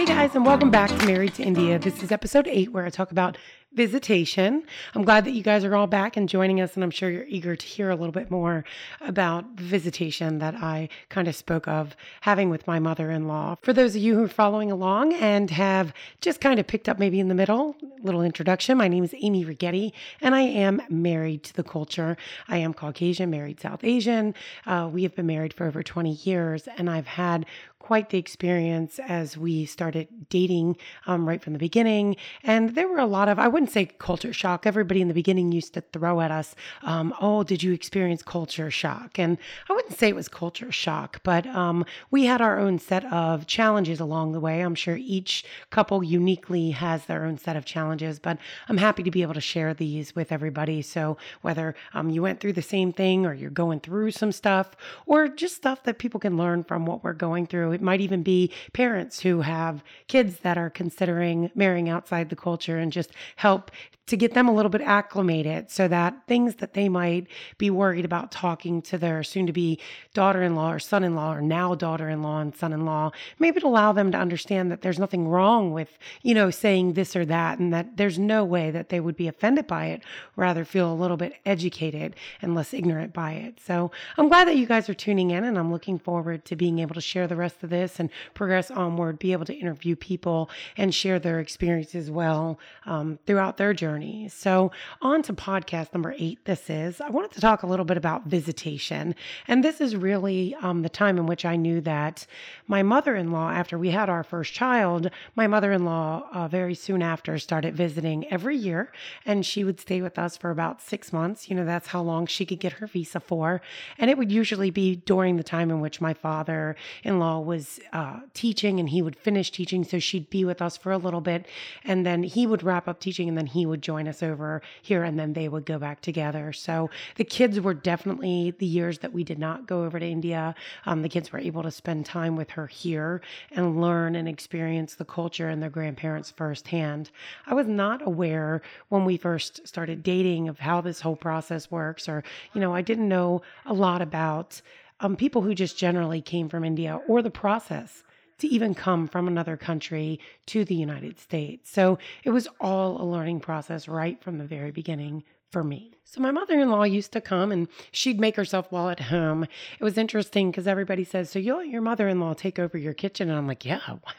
Hey 0.00 0.06
guys, 0.06 0.34
and 0.34 0.46
welcome 0.46 0.70
back 0.70 0.88
to 0.88 1.04
Married 1.04 1.34
to 1.34 1.42
India. 1.42 1.78
This 1.78 2.02
is 2.02 2.10
episode 2.10 2.48
eight, 2.48 2.72
where 2.72 2.86
I 2.86 2.88
talk 2.88 3.10
about 3.10 3.36
visitation. 3.72 4.64
I'm 4.94 5.04
glad 5.04 5.24
that 5.24 5.32
you 5.32 5.42
guys 5.42 5.64
are 5.64 5.76
all 5.76 5.86
back 5.86 6.16
and 6.16 6.28
joining 6.28 6.60
us, 6.60 6.74
and 6.74 6.82
I'm 6.82 6.90
sure 6.90 7.08
you're 7.08 7.24
eager 7.28 7.54
to 7.54 7.66
hear 7.66 7.90
a 7.90 7.94
little 7.94 8.12
bit 8.12 8.30
more 8.30 8.64
about 9.00 9.44
visitation 9.54 10.38
that 10.40 10.56
I 10.56 10.88
kind 11.08 11.28
of 11.28 11.36
spoke 11.36 11.68
of 11.68 11.94
having 12.22 12.50
with 12.50 12.66
my 12.66 12.78
mother 12.78 13.10
in 13.10 13.28
law. 13.28 13.56
For 13.62 13.72
those 13.72 13.94
of 13.94 14.02
you 14.02 14.16
who 14.16 14.24
are 14.24 14.28
following 14.28 14.72
along 14.72 15.12
and 15.14 15.50
have 15.50 15.92
just 16.20 16.40
kind 16.40 16.58
of 16.58 16.66
picked 16.66 16.88
up 16.88 16.98
maybe 16.98 17.20
in 17.20 17.28
the 17.28 17.34
middle, 17.34 17.76
a 17.82 18.04
little 18.04 18.22
introduction 18.22 18.76
my 18.76 18.88
name 18.88 19.04
is 19.04 19.14
Amy 19.20 19.44
Righetti, 19.44 19.92
and 20.20 20.34
I 20.34 20.40
am 20.40 20.82
married 20.88 21.42
to 21.44 21.54
the 21.54 21.62
culture. 21.62 22.16
I 22.48 22.58
am 22.58 22.74
Caucasian, 22.74 23.30
married 23.30 23.60
South 23.60 23.84
Asian. 23.84 24.34
Uh, 24.66 24.88
we 24.92 25.02
have 25.02 25.14
been 25.14 25.26
married 25.26 25.52
for 25.52 25.66
over 25.66 25.82
20 25.82 26.12
years, 26.12 26.68
and 26.76 26.88
I've 26.88 27.06
had 27.06 27.46
quite 27.78 28.10
the 28.10 28.18
experience 28.18 29.00
as 29.00 29.36
we 29.36 29.64
started 29.64 30.06
dating 30.28 30.76
um, 31.06 31.28
right 31.28 31.42
from 31.42 31.54
the 31.54 31.58
beginning. 31.58 32.14
And 32.44 32.74
there 32.74 32.86
were 32.86 32.98
a 32.98 33.06
lot 33.06 33.28
of, 33.28 33.38
I 33.38 33.48
wouldn't 33.60 33.74
say 33.74 33.84
culture 33.98 34.32
shock. 34.32 34.66
Everybody 34.66 35.02
in 35.02 35.08
the 35.08 35.12
beginning 35.12 35.52
used 35.52 35.74
to 35.74 35.82
throw 35.82 36.22
at 36.22 36.30
us, 36.30 36.54
um, 36.82 37.12
oh, 37.20 37.42
did 37.42 37.62
you 37.62 37.74
experience 37.74 38.22
culture 38.22 38.70
shock? 38.70 39.18
And 39.18 39.36
I 39.68 39.74
wouldn't 39.74 39.98
say 39.98 40.08
it 40.08 40.14
was 40.14 40.28
culture 40.28 40.72
shock, 40.72 41.20
but 41.24 41.46
um, 41.48 41.84
we 42.10 42.24
had 42.24 42.40
our 42.40 42.58
own 42.58 42.78
set 42.78 43.04
of 43.12 43.46
challenges 43.46 44.00
along 44.00 44.32
the 44.32 44.40
way. 44.40 44.62
I'm 44.62 44.74
sure 44.74 44.96
each 44.96 45.44
couple 45.68 46.02
uniquely 46.02 46.70
has 46.70 47.04
their 47.04 47.26
own 47.26 47.36
set 47.36 47.54
of 47.54 47.66
challenges, 47.66 48.18
but 48.18 48.38
I'm 48.66 48.78
happy 48.78 49.02
to 49.02 49.10
be 49.10 49.20
able 49.20 49.34
to 49.34 49.42
share 49.42 49.74
these 49.74 50.16
with 50.16 50.32
everybody. 50.32 50.80
So 50.80 51.18
whether 51.42 51.74
um, 51.92 52.08
you 52.08 52.22
went 52.22 52.40
through 52.40 52.54
the 52.54 52.62
same 52.62 52.94
thing 52.94 53.26
or 53.26 53.34
you're 53.34 53.50
going 53.50 53.80
through 53.80 54.12
some 54.12 54.32
stuff 54.32 54.70
or 55.04 55.28
just 55.28 55.54
stuff 55.54 55.82
that 55.82 55.98
people 55.98 56.18
can 56.18 56.38
learn 56.38 56.64
from 56.64 56.86
what 56.86 57.04
we're 57.04 57.12
going 57.12 57.46
through 57.46 57.72
it 57.72 57.82
might 57.82 58.00
even 58.00 58.22
be 58.22 58.50
parents 58.72 59.20
who 59.20 59.42
have 59.42 59.84
kids 60.08 60.38
that 60.38 60.56
are 60.56 60.70
considering 60.70 61.50
marrying 61.54 61.90
outside 61.90 62.30
the 62.30 62.36
culture 62.36 62.78
and 62.78 62.90
just 62.90 63.10
help 63.36 63.49
help 63.50 63.70
to 64.10 64.16
get 64.16 64.34
them 64.34 64.48
a 64.48 64.52
little 64.52 64.70
bit 64.70 64.80
acclimated 64.80 65.70
so 65.70 65.86
that 65.86 66.26
things 66.26 66.56
that 66.56 66.74
they 66.74 66.88
might 66.88 67.28
be 67.58 67.70
worried 67.70 68.04
about 68.04 68.32
talking 68.32 68.82
to 68.82 68.98
their 68.98 69.22
soon 69.22 69.46
to 69.46 69.52
be 69.52 69.78
daughter 70.14 70.42
in 70.42 70.56
law 70.56 70.72
or 70.72 70.80
son 70.80 71.04
in 71.04 71.14
law 71.14 71.32
or 71.32 71.40
now 71.40 71.76
daughter 71.76 72.08
in 72.08 72.20
law 72.20 72.40
and 72.40 72.56
son 72.56 72.72
in 72.72 72.84
law, 72.84 73.12
maybe 73.38 73.60
to 73.60 73.66
allow 73.68 73.92
them 73.92 74.10
to 74.10 74.18
understand 74.18 74.68
that 74.68 74.82
there's 74.82 74.98
nothing 74.98 75.28
wrong 75.28 75.72
with, 75.72 75.96
you 76.22 76.34
know, 76.34 76.50
saying 76.50 76.94
this 76.94 77.14
or 77.14 77.24
that 77.24 77.60
and 77.60 77.72
that 77.72 77.96
there's 77.98 78.18
no 78.18 78.44
way 78.44 78.72
that 78.72 78.88
they 78.88 78.98
would 78.98 79.14
be 79.14 79.28
offended 79.28 79.68
by 79.68 79.86
it, 79.86 80.02
rather 80.34 80.64
feel 80.64 80.92
a 80.92 81.00
little 81.02 81.16
bit 81.16 81.34
educated 81.46 82.16
and 82.42 82.56
less 82.56 82.74
ignorant 82.74 83.12
by 83.12 83.34
it. 83.34 83.60
So 83.64 83.92
I'm 84.18 84.28
glad 84.28 84.48
that 84.48 84.56
you 84.56 84.66
guys 84.66 84.88
are 84.88 84.94
tuning 84.94 85.30
in 85.30 85.44
and 85.44 85.56
I'm 85.56 85.70
looking 85.70 86.00
forward 86.00 86.44
to 86.46 86.56
being 86.56 86.80
able 86.80 86.96
to 86.96 87.00
share 87.00 87.28
the 87.28 87.36
rest 87.36 87.62
of 87.62 87.70
this 87.70 88.00
and 88.00 88.10
progress 88.34 88.72
onward, 88.72 89.20
be 89.20 89.30
able 89.30 89.44
to 89.44 89.54
interview 89.54 89.94
people 89.94 90.50
and 90.76 90.92
share 90.92 91.20
their 91.20 91.38
experiences 91.38 91.94
as 91.94 92.10
well 92.10 92.58
um, 92.86 93.20
throughout 93.24 93.56
their 93.56 93.72
journey 93.72 93.99
so, 94.28 94.72
on 95.02 95.22
to 95.22 95.32
podcast 95.32 95.92
number 95.92 96.14
eight. 96.18 96.44
This 96.44 96.70
is, 96.70 97.00
I 97.00 97.08
wanted 97.10 97.32
to 97.32 97.40
talk 97.40 97.62
a 97.62 97.66
little 97.66 97.84
bit 97.84 97.96
about 97.96 98.26
visitation. 98.26 99.14
And 99.48 99.64
this 99.64 99.80
is 99.80 99.96
really 99.96 100.54
um, 100.62 100.82
the 100.82 100.88
time 100.88 101.18
in 101.18 101.26
which 101.26 101.44
I 101.44 101.56
knew 101.56 101.80
that 101.82 102.26
my 102.66 102.82
mother 102.82 103.16
in 103.16 103.32
law, 103.32 103.50
after 103.50 103.78
we 103.78 103.90
had 103.90 104.08
our 104.08 104.22
first 104.22 104.52
child, 104.52 105.10
my 105.36 105.46
mother 105.46 105.72
in 105.72 105.84
law 105.84 106.28
uh, 106.32 106.48
very 106.48 106.74
soon 106.74 107.02
after 107.02 107.38
started 107.38 107.74
visiting 107.74 108.30
every 108.32 108.56
year. 108.56 108.92
And 109.26 109.44
she 109.44 109.64
would 109.64 109.80
stay 109.80 110.00
with 110.00 110.18
us 110.18 110.36
for 110.36 110.50
about 110.50 110.80
six 110.80 111.12
months. 111.12 111.50
You 111.50 111.56
know, 111.56 111.64
that's 111.64 111.88
how 111.88 112.02
long 112.02 112.26
she 112.26 112.46
could 112.46 112.60
get 112.60 112.74
her 112.74 112.86
visa 112.86 113.20
for. 113.20 113.60
And 113.98 114.10
it 114.10 114.18
would 114.18 114.32
usually 114.32 114.70
be 114.70 114.96
during 114.96 115.36
the 115.36 115.42
time 115.42 115.70
in 115.70 115.80
which 115.80 116.00
my 116.00 116.14
father 116.14 116.76
in 117.02 117.18
law 117.18 117.40
was 117.40 117.80
uh, 117.92 118.20
teaching 118.34 118.78
and 118.80 118.88
he 118.88 119.02
would 119.02 119.16
finish 119.16 119.50
teaching. 119.50 119.84
So 119.84 119.98
she'd 119.98 120.30
be 120.30 120.44
with 120.44 120.62
us 120.62 120.76
for 120.76 120.92
a 120.92 120.98
little 120.98 121.20
bit. 121.20 121.46
And 121.84 122.06
then 122.06 122.22
he 122.22 122.46
would 122.46 122.62
wrap 122.62 122.88
up 122.88 123.00
teaching 123.00 123.28
and 123.28 123.36
then 123.36 123.46
he 123.46 123.66
would 123.66 123.80
join 123.90 124.06
us 124.06 124.22
over 124.22 124.62
here 124.82 125.02
and 125.02 125.18
then 125.18 125.32
they 125.32 125.48
would 125.48 125.66
go 125.66 125.78
back 125.86 126.00
together. 126.00 126.52
So 126.52 126.90
the 127.16 127.24
kids 127.24 127.58
were 127.60 127.74
definitely 127.74 128.54
the 128.62 128.72
years 128.78 128.96
that 129.00 129.12
we 129.12 129.24
did 129.24 129.40
not 129.46 129.66
go 129.66 129.82
over 129.84 129.98
to 129.98 130.06
India. 130.06 130.54
Um, 130.86 131.02
the 131.02 131.08
kids 131.08 131.32
were 131.32 131.40
able 131.40 131.64
to 131.64 131.72
spend 131.72 132.06
time 132.06 132.36
with 132.36 132.50
her 132.50 132.68
here 132.68 133.20
and 133.50 133.80
learn 133.80 134.14
and 134.14 134.28
experience 134.28 134.94
the 134.94 135.04
culture 135.04 135.48
and 135.48 135.60
their 135.60 135.70
grandparents 135.78 136.30
firsthand. 136.30 137.10
I 137.46 137.54
was 137.54 137.66
not 137.66 138.06
aware 138.06 138.62
when 138.90 139.04
we 139.04 139.16
first 139.16 139.66
started 139.66 140.04
dating 140.04 140.48
of 140.48 140.60
how 140.60 140.80
this 140.80 141.00
whole 141.00 141.16
process 141.16 141.68
works, 141.68 142.08
or, 142.08 142.22
you 142.54 142.60
know, 142.60 142.72
I 142.72 142.82
didn't 142.82 143.08
know 143.08 143.42
a 143.66 143.74
lot 143.74 144.02
about 144.02 144.62
um, 145.00 145.16
people 145.16 145.42
who 145.42 145.54
just 145.54 145.76
generally 145.76 146.22
came 146.22 146.48
from 146.48 146.64
India 146.64 147.00
or 147.08 147.22
the 147.22 147.30
process 147.44 148.04
to 148.40 148.48
even 148.48 148.74
come 148.74 149.06
from 149.06 149.28
another 149.28 149.56
country 149.56 150.18
to 150.46 150.64
the 150.64 150.74
United 150.74 151.18
States. 151.18 151.70
So 151.70 151.98
it 152.24 152.30
was 152.30 152.48
all 152.60 153.00
a 153.00 153.04
learning 153.04 153.40
process 153.40 153.88
right 153.88 154.22
from 154.22 154.38
the 154.38 154.44
very 154.44 154.70
beginning 154.70 155.24
for 155.50 155.64
me. 155.64 155.92
So 156.10 156.20
my 156.20 156.32
mother-in-law 156.32 156.82
used 156.84 157.12
to 157.12 157.20
come 157.20 157.52
and 157.52 157.68
she'd 157.92 158.18
make 158.18 158.34
herself 158.34 158.72
well 158.72 158.88
at 158.88 158.98
home. 158.98 159.44
It 159.78 159.84
was 159.84 159.96
interesting 159.96 160.50
because 160.50 160.66
everybody 160.66 161.04
says, 161.04 161.30
"So 161.30 161.38
you 161.38 161.56
let 161.56 161.68
your 161.68 161.82
mother-in-law 161.82 162.34
take 162.34 162.58
over 162.58 162.76
your 162.76 162.94
kitchen?" 162.94 163.28
And 163.28 163.38
I'm 163.38 163.46
like, 163.46 163.64
"Yeah, 163.64 163.78
why, 163.86 164.12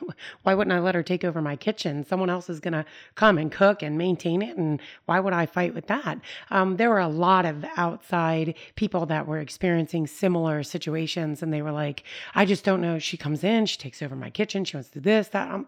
why 0.43 0.53
wouldn't 0.53 0.73
I 0.73 0.79
let 0.79 0.95
her 0.95 1.03
take 1.03 1.25
over 1.25 1.41
my 1.41 1.57
kitchen? 1.57 2.05
Someone 2.05 2.29
else 2.29 2.49
is 2.49 2.61
going 2.61 2.73
to 2.75 2.85
come 3.15 3.37
and 3.37 3.51
cook 3.51 3.83
and 3.83 3.97
maintain 3.97 4.41
it, 4.41 4.55
and 4.55 4.81
why 5.05 5.19
would 5.19 5.33
I 5.33 5.45
fight 5.45 5.73
with 5.73 5.87
that?" 5.87 6.21
Um, 6.49 6.77
there 6.77 6.89
were 6.89 6.99
a 6.99 7.09
lot 7.09 7.45
of 7.45 7.65
outside 7.75 8.55
people 8.75 9.05
that 9.07 9.27
were 9.27 9.39
experiencing 9.39 10.07
similar 10.07 10.63
situations, 10.63 11.43
and 11.43 11.51
they 11.51 11.61
were 11.61 11.73
like, 11.73 12.03
"I 12.33 12.45
just 12.45 12.63
don't 12.63 12.79
know." 12.79 12.99
She 12.99 13.17
comes 13.17 13.43
in, 13.43 13.65
she 13.65 13.77
takes 13.77 14.01
over 14.01 14.15
my 14.15 14.29
kitchen, 14.29 14.63
she 14.63 14.77
wants 14.77 14.91
to 14.91 15.01
do 15.01 15.09
this, 15.09 15.27
that. 15.29 15.51
I'm, 15.51 15.67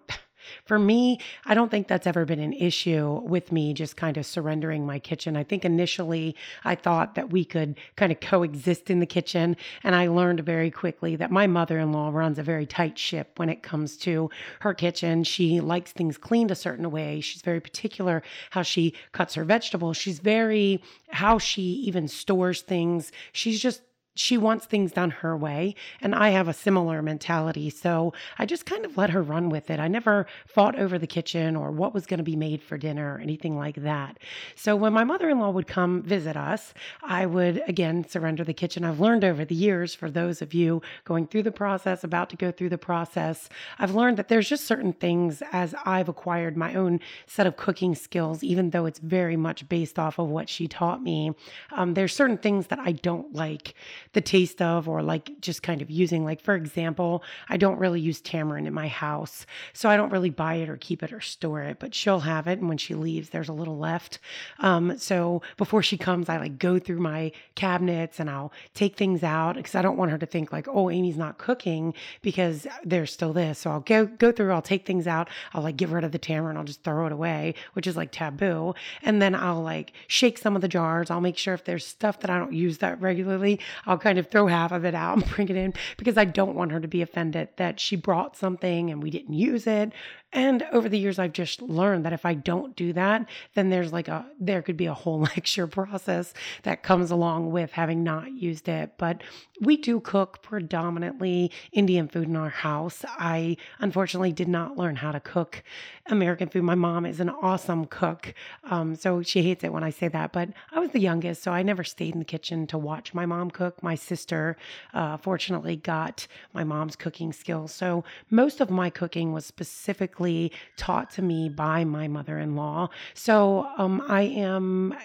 for 0.66 0.80
me, 0.80 1.20
I 1.46 1.54
don't 1.54 1.70
think 1.70 1.88
that's 1.88 2.08
ever 2.08 2.26
been 2.26 2.40
an 2.40 2.54
issue 2.54 3.22
with 3.24 3.52
me 3.52 3.74
just 3.74 3.98
kind 3.98 4.18
of 4.18 4.26
surrendering 4.26 4.86
my 4.86 5.00
kitchen. 5.00 5.36
I 5.36 5.44
think 5.44 5.66
initially 5.66 6.36
I 6.64 6.76
thought 6.76 7.16
that 7.16 7.31
we 7.31 7.46
could 7.46 7.78
kind 7.96 8.12
of 8.12 8.20
coexist 8.20 8.90
in 8.90 9.00
the 9.00 9.06
kitchen. 9.06 9.56
And 9.84 9.96
I 9.96 10.08
learned 10.08 10.42
very 10.42 10.72
quickly 10.72 11.16
that 11.16 11.31
my 11.31 11.48
mother 11.48 11.80
in 11.80 11.92
law 11.92 12.09
runs 12.09 12.40
a 12.40 12.44
very 12.44 12.66
tight 12.66 12.98
ship 12.98 13.38
when 13.38 13.50
it 13.50 13.64
comes 13.64 13.98
to 13.98 14.30
her 14.62 14.74
kitchen. 14.74 15.24
She 15.24 15.62
likes 15.62 15.92
things 15.92 16.18
cleaned 16.18 16.52
a 16.52 16.56
certain 16.56 16.90
way. 16.92 17.22
She's 17.22 17.42
very 17.42 17.60
particular 17.60 18.24
how 18.52 18.62
she 18.62 18.94
cuts 19.12 19.36
her 19.36 19.44
vegetables. 19.44 19.98
She's 19.98 20.20
very, 20.20 20.84
how 21.10 21.38
she 21.38 21.62
even 21.62 22.08
stores 22.08 22.62
things. 22.62 23.12
She's 23.31 23.60
just 23.60 23.81
she 24.16 24.38
wants 24.38 24.66
things 24.66 24.91
done 24.91 25.09
her 25.09 25.35
way 25.35 25.75
and 26.01 26.13
i 26.13 26.29
have 26.29 26.47
a 26.47 26.53
similar 26.53 27.01
mentality. 27.01 27.69
So 27.69 28.13
i 28.38 28.46
just 28.46 28.66
kind 28.66 28.85
of 28.85 28.97
let 28.97 29.09
her 29.09 29.22
run 29.22 29.50
with 29.50 29.69
it. 29.69 29.79
I 29.79 29.88
never 29.88 30.28
fought 30.46 30.78
over 30.78 30.97
the 30.97 31.07
kitchen 31.07 31.56
or 31.56 31.72
what 31.72 31.94
was 31.94 32.06
going 32.06 32.19
to 32.19 32.24
be 32.24 32.35
made 32.35 32.62
for 32.62 32.78
dinner 32.78 33.16
or 33.16 33.19
anything 33.19 33.57
like 33.57 33.75
that. 33.78 34.19
So 34.56 34.75
when 34.75 34.94
my 34.94 35.03
mother-in-law 35.03 35.51
would 35.51 35.68
come 35.68 36.01
visit 36.03 36.38
us 36.38 36.74
i 37.01 37.25
would 37.25 37.62
again 37.68 38.07
surrender 38.07 38.44
the 38.44 38.53
kitchen. 38.53 38.84
I've 38.84 39.00
learned 39.00 39.24
over 39.24 39.46
the 39.46 39.56
years 39.56 39.96
for 39.96 40.09
those 40.09 40.41
of 40.41 40.53
you 40.53 40.81
going 41.06 41.28
through 41.28 41.44
the 41.44 41.51
process 41.51 42.03
about 42.03 42.30
to 42.30 42.35
go 42.35 42.51
through 42.51 42.69
the 42.69 42.78
process 42.78 43.50
i've 43.80 43.95
learned 43.95 44.18
that 44.18 44.28
there's 44.28 44.50
just 44.50 44.66
certain 44.66 44.94
things 44.94 45.41
as 45.51 45.74
i've 45.85 46.09
acquired 46.09 46.57
my 46.57 46.74
own 46.74 47.00
set 47.25 47.47
of 47.47 47.57
cooking 47.57 47.95
skills 47.95 48.44
even 48.44 48.69
though 48.69 48.85
it's 48.85 49.00
very 49.00 49.35
much 49.35 49.68
based 49.69 49.97
off 49.97 50.19
of 50.19 50.30
what 50.30 50.50
she 50.50 50.68
taught 50.68 51.01
me 51.01 51.31
um, 51.72 51.94
there's 51.94 52.16
certain 52.16 52.38
things 52.38 52.68
that 52.68 52.80
i 52.80 52.91
don't 52.91 53.34
like 53.34 53.74
the 54.14 54.22
taste 54.22 54.62
of 54.62 54.88
or 54.88 55.02
like 55.02 55.40
just 55.40 55.64
kind 55.64 55.81
of 55.81 55.90
using 55.90 56.24
like 56.24 56.41
for 56.41 56.56
example 56.56 57.24
i 57.50 57.58
don't 57.58 57.80
really 57.80 58.02
use 58.02 58.22
tamarind 58.22 58.68
in 58.68 58.74
my 58.74 58.88
house 58.88 59.46
so 59.74 59.90
i 59.90 59.97
don't 59.97 60.12
really 60.12 60.30
buy 60.30 60.56
it 60.56 60.69
or 60.69 60.78
keep 60.78 61.02
it 61.02 61.14
or 61.14 61.22
store 61.22 61.62
it 61.62 61.80
but 61.80 61.96
she'll 61.96 62.22
have 62.22 62.47
it 62.47 62.59
and 62.59 62.68
when 62.68 62.78
she 62.78 62.94
leaves 62.94 63.30
there's 63.30 63.50
a 63.50 63.53
little 63.53 63.78
left. 63.78 64.19
Um, 64.59 64.97
so 64.97 65.42
before 65.58 65.84
she 65.84 65.97
comes 65.97 66.30
i 66.30 66.38
like 66.38 66.59
go 66.59 66.80
through 66.80 67.00
my 67.00 67.31
cabinets 67.56 68.19
and 68.19 68.30
i'll 68.30 68.52
take 68.74 68.96
things 68.96 69.24
out 69.24 69.56
because 69.56 69.75
i 69.75 69.81
don't 69.81 69.97
want 69.97 70.12
her 70.12 70.18
to 70.18 70.25
think 70.25 70.52
like 70.52 70.68
oh 70.68 70.90
amy's 70.90 71.18
not 71.18 71.38
cooking 71.38 71.94
because 72.22 72.68
there's 72.84 73.12
still 73.12 73.34
this. 73.34 73.59
So 73.59 73.72
i'll 73.72 73.80
go 73.80 74.06
go 74.06 74.31
through 74.31 74.52
i'll 74.52 74.62
take 74.62 74.86
things 74.86 75.08
out 75.08 75.30
i'll 75.54 75.63
like 75.63 75.78
get 75.78 75.89
rid 75.89 76.04
of 76.04 76.12
the 76.12 76.19
tamarind 76.19 76.57
i'll 76.57 76.63
just 76.63 76.83
throw 76.83 77.06
it 77.06 77.12
away 77.12 77.56
which 77.74 77.88
is 77.88 77.95
like 77.98 78.12
taboo 78.12 78.74
and 79.01 79.22
then 79.22 79.36
i'll 79.36 79.62
like 79.62 79.94
shake 80.07 80.38
some 80.38 80.56
of 80.56 80.62
the 80.62 80.68
jars. 80.68 81.10
I'll 81.10 81.22
make 81.22 81.38
sure 81.38 81.54
if 81.54 81.63
there's 81.63 81.86
stuff 81.86 82.19
that 82.22 82.30
i 82.30 82.38
don't 82.38 82.54
use 82.54 82.80
that 82.80 83.01
regularly 83.01 83.60
kind 83.98 84.18
of 84.18 84.30
throw 84.30 84.48
half 84.48 84.72
of 84.72 84.86
it 84.86 84.95
out 84.95 85.18
and 85.18 85.30
bring 85.36 85.50
it 85.50 85.56
in 85.56 85.74
because 85.98 86.18
I 86.18 86.25
don't 86.25 86.56
want 86.56 86.72
her 86.72 86.80
to 86.80 86.88
be 86.88 87.01
offended 87.01 87.50
that 87.57 87.80
she 87.80 87.95
brought 87.95 88.36
something 88.36 88.90
and 88.90 89.01
we 89.01 89.10
didn't 89.10 89.34
use 89.34 89.68
it 89.68 89.94
and 90.34 90.63
over 90.72 90.90
the 90.90 90.98
years, 90.98 91.19
I've 91.19 91.31
just 91.31 91.62
learned 91.62 92.06
that 92.06 92.13
if 92.13 92.25
I 92.25 92.34
don't 92.34 92.75
do 92.75 92.92
that, 92.94 93.30
then 93.54 93.69
there's 93.69 93.94
like 93.94 94.07
a, 94.07 94.25
there 94.40 94.63
could 94.63 94.78
be 94.78 94.88
a 94.88 94.94
whole 94.94 95.19
lecture 95.36 95.68
process 95.68 96.34
that 96.63 96.81
comes 96.81 97.12
along 97.12 97.51
with 97.51 97.72
having 97.72 98.04
not 98.04 98.31
used 98.31 98.68
it. 98.68 98.94
But 98.98 99.22
we 99.62 99.78
do 99.78 100.00
cook 100.00 100.42
predominantly 100.42 101.51
Indian 101.72 102.07
food 102.07 102.28
in 102.28 102.36
our 102.36 102.50
house. 102.50 103.06
I 103.07 103.57
unfortunately 103.80 104.31
did 104.31 104.48
not 104.48 104.75
learn 104.75 104.95
how 104.95 105.12
to 105.12 105.19
cook 105.19 105.63
American 106.07 106.50
food. 106.50 106.63
My 106.63 106.75
mom 106.75 107.06
is 107.06 107.19
an 107.19 107.30
awesome 107.30 107.86
cook. 107.86 108.34
Um, 108.63 108.95
so 108.95 109.22
she 109.22 109.44
hates 109.44 109.63
it 109.63 109.72
when 109.72 109.84
I 109.84 109.92
say 109.92 110.07
that. 110.07 110.34
But 110.34 110.50
I 110.72 110.80
was 110.80 110.90
the 110.90 111.00
youngest, 111.00 111.44
so 111.44 111.51
I 111.51 111.62
never 111.62 111.84
stayed 111.84 112.13
in 112.13 112.19
the 112.19 112.25
kitchen 112.25 112.66
to 112.68 112.78
watch 112.80 113.13
my 113.13 113.28
mom 113.28 113.51
cook. 113.51 113.82
My 113.83 113.95
sister, 113.95 114.57
uh, 114.94 115.18
fortunately, 115.18 115.75
got 115.75 116.25
my 116.53 116.63
mom's 116.63 116.95
cooking 116.95 117.33
skills. 117.33 117.74
So 117.74 118.03
most 118.31 118.62
of 118.62 118.69
my 118.69 118.89
cooking 118.89 119.33
was 119.33 119.45
specifically 119.45 120.51
taught 120.77 121.12
to 121.12 121.21
me 121.21 121.50
by 121.50 121.83
my 121.83 122.07
mother 122.07 122.39
in 122.39 122.56
law. 122.56 122.89
So 123.13 123.68
um, 123.77 124.01
I 124.07 124.21
am. 124.21 124.95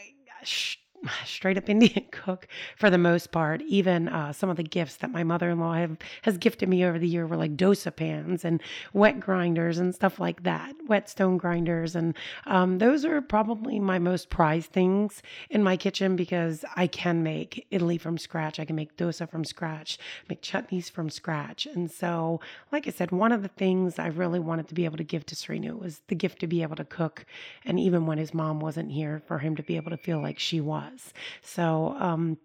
Sh- 0.45 0.77
straight 1.25 1.59
up 1.59 1.69
Indian 1.69 2.05
cook 2.11 2.47
for 2.77 2.91
the 2.91 2.99
most 2.99 3.31
part. 3.31 3.63
Even 3.63 4.09
uh, 4.09 4.33
some 4.33 4.51
of 4.51 4.57
the 4.57 4.63
gifts 4.63 4.97
that 4.97 5.11
my 5.11 5.23
mother 5.23 5.51
in 5.51 5.61
law 5.61 5.87
has 6.23 6.39
gifted 6.39 6.69
me 6.69 6.85
over 6.85 6.99
the 6.99 7.09
year 7.09 7.27
were 7.27 7.37
like 7.37 7.57
dosa 7.57 7.95
pans 7.95 8.45
and 8.45 8.61
wet 8.93 9.21
grinders 9.21 9.79
and 9.79 9.95
stuff 9.95 10.19
like 10.19 10.43
that, 10.43 10.75
wet 10.87 11.09
stone 11.09 11.37
grinders, 11.37 11.95
and 11.95 12.15
um, 12.47 12.79
those 12.79 13.05
are 13.05 13.21
probably 13.21 13.79
my 13.79 13.99
most 13.99 14.31
prized 14.31 14.73
things 14.73 15.23
in 15.51 15.63
my 15.63 15.77
kitchen 15.77 16.17
because 16.17 16.65
I 16.77 16.87
can 16.87 17.23
make 17.23 17.67
idli 17.73 18.01
from 18.01 18.19
scratch. 18.19 18.59
I 18.59 18.65
can 18.65 18.77
make 18.77 18.97
dosa 18.97 19.29
from 19.29 19.45
scratch, 19.45 19.99
make 20.29 20.43
chutneys 20.43 20.91
from 20.91 21.11
scratch, 21.11 21.67
and 21.67 21.91
so 21.91 22.41
like 22.73 22.87
I 22.87 22.91
said, 22.91 23.11
one 23.11 23.33
of 23.33 23.43
the 23.43 23.49
things 23.49 23.99
I 23.99 24.09
really 24.09 24.41
wanted 24.41 24.69
to 24.69 24.75
be 24.75 24.85
able 24.85 24.97
to 24.97 25.05
give 25.05 25.27
to 25.27 25.35
Srinu 25.35 25.79
was 25.79 26.01
the 26.09 26.15
gift 26.15 26.41
to 26.41 26.47
be 26.47 26.63
able 26.63 26.77
to 26.77 26.85
cook, 26.85 27.25
and 27.65 27.79
even 27.79 28.07
when 28.07 28.19
his 28.19 28.35
mom 28.35 28.61
wasn't 28.61 28.91
here, 28.91 29.23
for 29.27 29.39
him 29.39 29.57
to 29.57 29.63
be 29.63 29.77
able 29.77 29.91
to 29.91 29.97
feel 29.97 30.21
like 30.21 30.39
she 30.39 30.61
was 30.61 30.88
was. 30.91 31.13
So, 31.43 31.97
um, 31.99 32.39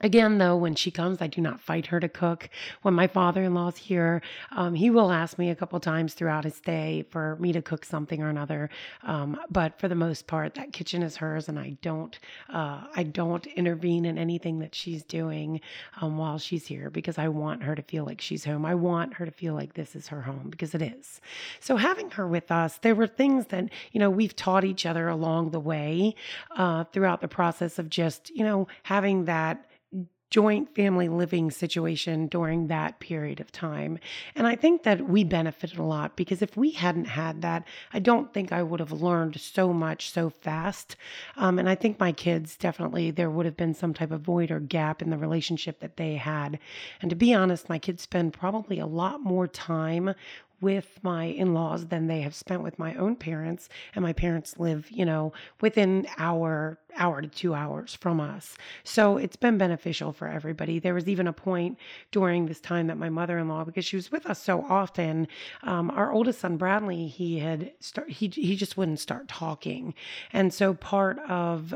Again, 0.00 0.38
though, 0.38 0.56
when 0.56 0.74
she 0.74 0.90
comes, 0.90 1.20
I 1.20 1.26
do 1.26 1.40
not 1.40 1.60
fight 1.60 1.86
her 1.86 2.00
to 2.00 2.08
cook. 2.08 2.48
When 2.82 2.94
my 2.94 3.06
father 3.06 3.42
in 3.42 3.54
law's 3.54 3.76
here, 3.76 4.22
um, 4.52 4.74
he 4.74 4.90
will 4.90 5.10
ask 5.10 5.38
me 5.38 5.50
a 5.50 5.54
couple 5.54 5.80
times 5.80 6.14
throughout 6.14 6.44
his 6.44 6.60
day 6.60 7.04
for 7.10 7.36
me 7.40 7.52
to 7.52 7.62
cook 7.62 7.84
something 7.84 8.22
or 8.22 8.28
another. 8.28 8.70
Um, 9.02 9.40
but 9.50 9.78
for 9.78 9.88
the 9.88 9.94
most 9.94 10.26
part, 10.26 10.54
that 10.54 10.72
kitchen 10.72 11.02
is 11.02 11.16
hers, 11.16 11.48
and 11.48 11.58
I 11.58 11.76
don't, 11.82 12.18
uh, 12.48 12.84
I 12.94 13.02
don't 13.02 13.46
intervene 13.46 14.04
in 14.04 14.18
anything 14.18 14.60
that 14.60 14.74
she's 14.74 15.02
doing 15.02 15.60
um, 16.00 16.16
while 16.16 16.38
she's 16.38 16.66
here 16.66 16.90
because 16.90 17.18
I 17.18 17.28
want 17.28 17.62
her 17.62 17.74
to 17.74 17.82
feel 17.82 18.04
like 18.04 18.20
she's 18.20 18.44
home. 18.44 18.64
I 18.64 18.74
want 18.74 19.14
her 19.14 19.24
to 19.24 19.32
feel 19.32 19.54
like 19.54 19.74
this 19.74 19.96
is 19.96 20.08
her 20.08 20.22
home 20.22 20.48
because 20.50 20.74
it 20.74 20.82
is. 20.82 21.20
So 21.60 21.76
having 21.76 22.10
her 22.12 22.26
with 22.26 22.50
us, 22.52 22.78
there 22.78 22.94
were 22.94 23.06
things 23.06 23.46
that 23.46 23.70
you 23.92 24.00
know 24.00 24.10
we've 24.10 24.36
taught 24.36 24.64
each 24.64 24.86
other 24.86 25.08
along 25.08 25.50
the 25.50 25.60
way 25.60 26.14
uh, 26.56 26.84
throughout 26.84 27.20
the 27.20 27.28
process 27.28 27.78
of 27.78 27.90
just 27.90 28.30
you 28.30 28.44
know 28.44 28.68
having 28.84 29.24
that 29.24 29.64
joint 30.30 30.74
family 30.74 31.08
living 31.08 31.50
situation 31.50 32.26
during 32.26 32.66
that 32.66 33.00
period 33.00 33.40
of 33.40 33.50
time. 33.50 33.98
And 34.34 34.46
I 34.46 34.56
think 34.56 34.82
that 34.82 35.08
we 35.08 35.24
benefited 35.24 35.78
a 35.78 35.82
lot 35.82 36.16
because 36.16 36.42
if 36.42 36.56
we 36.56 36.72
hadn't 36.72 37.06
had 37.06 37.42
that, 37.42 37.64
I 37.92 37.98
don't 37.98 38.32
think 38.34 38.52
I 38.52 38.62
would 38.62 38.80
have 38.80 38.92
learned 38.92 39.40
so 39.40 39.72
much 39.72 40.10
so 40.10 40.28
fast. 40.28 40.96
Um, 41.36 41.58
and 41.58 41.68
I 41.68 41.74
think 41.74 41.98
my 41.98 42.12
kids 42.12 42.56
definitely, 42.56 43.10
there 43.10 43.30
would 43.30 43.46
have 43.46 43.56
been 43.56 43.74
some 43.74 43.94
type 43.94 44.10
of 44.10 44.20
void 44.20 44.50
or 44.50 44.60
gap 44.60 45.00
in 45.00 45.10
the 45.10 45.18
relationship 45.18 45.80
that 45.80 45.96
they 45.96 46.16
had. 46.16 46.58
And 47.00 47.10
to 47.10 47.16
be 47.16 47.32
honest, 47.32 47.68
my 47.68 47.78
kids 47.78 48.02
spend 48.02 48.32
probably 48.34 48.78
a 48.78 48.86
lot 48.86 49.22
more 49.22 49.48
time 49.48 50.14
with 50.60 50.98
my 51.02 51.24
in-laws 51.24 51.86
than 51.86 52.06
they 52.06 52.20
have 52.20 52.34
spent 52.34 52.62
with 52.62 52.78
my 52.78 52.94
own 52.94 53.16
parents 53.16 53.68
and 53.94 54.02
my 54.02 54.12
parents 54.12 54.58
live 54.58 54.90
you 54.90 55.04
know 55.04 55.32
within 55.60 56.06
hour 56.18 56.78
hour 56.96 57.20
to 57.20 57.28
two 57.28 57.54
hours 57.54 57.94
from 57.94 58.20
us. 58.20 58.56
So 58.82 59.18
it's 59.18 59.36
been 59.36 59.56
beneficial 59.56 60.12
for 60.12 60.26
everybody. 60.26 60.78
There 60.78 60.94
was 60.94 61.08
even 61.08 61.28
a 61.28 61.32
point 61.32 61.78
during 62.10 62.46
this 62.46 62.60
time 62.60 62.88
that 62.88 62.98
my 62.98 63.08
mother-in-law 63.08 63.64
because 63.64 63.84
she 63.84 63.96
was 63.96 64.10
with 64.10 64.26
us 64.26 64.42
so 64.42 64.64
often 64.68 65.28
um, 65.62 65.90
our 65.90 66.12
oldest 66.12 66.40
son 66.40 66.56
bradley 66.56 67.06
he 67.06 67.38
had 67.38 67.72
start 67.80 68.10
he, 68.10 68.28
he 68.28 68.56
just 68.56 68.76
wouldn't 68.76 69.00
start 69.00 69.28
talking. 69.28 69.94
And 70.32 70.52
so 70.52 70.74
part 70.74 71.18
of 71.28 71.74